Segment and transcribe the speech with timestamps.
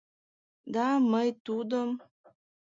[0.73, 1.89] Да мый тудым...